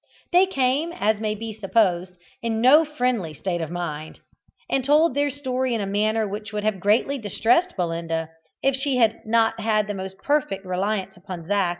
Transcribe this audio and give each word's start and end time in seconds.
They 0.31 0.47
came, 0.47 0.91
as 0.93 1.19
may 1.19 1.35
be 1.35 1.53
supposed, 1.53 2.17
in 2.41 2.59
no 2.59 2.83
very 2.83 2.95
friendly 2.97 3.33
state 3.35 3.61
of 3.61 3.69
mind, 3.69 4.19
and 4.67 4.83
told 4.83 5.13
their 5.13 5.29
story 5.29 5.75
in 5.75 5.79
a 5.81 5.85
manner 5.85 6.27
which 6.27 6.51
would 6.51 6.63
have 6.63 6.79
greatly 6.79 7.19
distressed 7.19 7.75
Belinda, 7.77 8.29
if 8.63 8.73
she 8.75 8.95
had 8.97 9.27
not 9.27 9.59
had 9.59 9.85
the 9.85 9.93
most 9.93 10.17
perfect 10.17 10.65
reliance 10.65 11.17
upon 11.17 11.45
Zac. 11.47 11.69